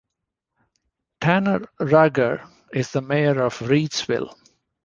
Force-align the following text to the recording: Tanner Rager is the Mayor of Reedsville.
Tanner 1.19 1.59
Rager 1.79 2.49
is 2.73 2.89
the 2.89 3.01
Mayor 3.03 3.43
of 3.43 3.59
Reedsville. 3.59 4.33